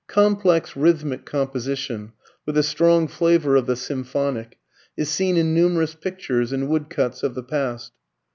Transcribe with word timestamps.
]Complex 0.07 0.75
rhythmic 0.75 1.25
composition, 1.27 2.13
with 2.43 2.57
a 2.57 2.63
strong 2.63 3.07
flavour 3.07 3.55
of 3.55 3.67
the 3.67 3.75
symphonic, 3.75 4.57
is 4.97 5.09
seen 5.09 5.37
in 5.37 5.53
numerous 5.53 5.93
pictures 5.93 6.51
and 6.51 6.67
woodcuts 6.69 7.21
of 7.21 7.35
the 7.35 7.43
past. 7.43 7.93